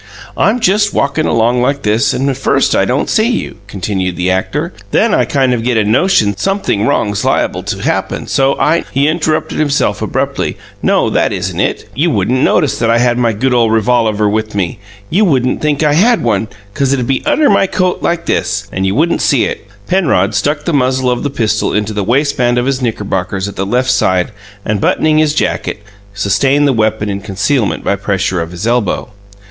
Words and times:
"I'm 0.35 0.59
just 0.59 0.95
walkin' 0.95 1.27
along 1.27 1.61
like 1.61 1.83
this, 1.83 2.11
and 2.11 2.35
first 2.35 2.75
I 2.75 2.85
don't 2.85 3.07
see 3.07 3.29
you," 3.29 3.57
continued 3.67 4.15
the 4.15 4.31
actor. 4.31 4.73
"Then 4.89 5.13
I 5.13 5.25
kind 5.25 5.53
of 5.53 5.61
get 5.61 5.77
a 5.77 5.83
notion 5.83 6.33
sumpthing 6.35 6.87
wrong's 6.87 7.23
liable 7.23 7.61
to 7.61 7.77
happen, 7.83 8.25
so 8.25 8.57
I 8.57 8.79
No!" 8.79 8.85
He 8.93 9.07
interrupted 9.07 9.59
himself 9.59 10.01
abruptly. 10.01 10.57
"No; 10.81 11.11
that 11.11 11.31
isn't 11.31 11.59
it. 11.59 11.87
You 11.93 12.09
wouldn't 12.09 12.41
notice 12.41 12.79
that 12.79 12.89
I 12.89 12.97
had 12.97 13.19
my 13.19 13.31
good 13.31 13.53
ole 13.53 13.69
revolaver 13.69 14.27
with 14.27 14.55
me. 14.55 14.79
You 15.11 15.23
wouldn't 15.23 15.61
think 15.61 15.83
I 15.83 15.93
had 15.93 16.23
one, 16.23 16.47
because 16.73 16.93
it'd 16.93 17.05
be 17.05 17.23
under 17.27 17.47
my 17.47 17.67
coat 17.67 18.01
like 18.01 18.25
this, 18.25 18.67
and 18.71 18.87
you 18.87 18.95
wouldn't 18.95 19.21
see 19.21 19.45
it." 19.45 19.67
Penrod 19.85 20.33
stuck 20.33 20.65
the 20.65 20.73
muzzle 20.73 21.11
of 21.11 21.21
the 21.21 21.29
pistol 21.29 21.73
into 21.75 21.93
the 21.93 22.03
waistband 22.03 22.57
of 22.57 22.65
his 22.65 22.81
knickerbockers 22.81 23.47
at 23.47 23.55
the 23.55 23.67
left 23.67 23.91
side 23.91 24.31
and, 24.65 24.81
buttoning 24.81 25.19
his 25.19 25.35
jacket, 25.35 25.83
sustained 26.15 26.67
the 26.67 26.73
weapon 26.73 27.07
in 27.07 27.21
concealment 27.21 27.83
by 27.83 27.95
pressure 27.95 28.41
of 28.41 28.49
his 28.49 28.65
elbow. 28.65 29.11